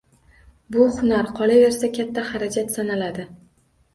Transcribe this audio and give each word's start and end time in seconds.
Bu 0.75 0.85
hunar, 0.93 1.27
qolaversa, 1.41 1.89
katta 1.97 2.25
xarajat 2.29 2.75
sanaladi. 2.79 3.27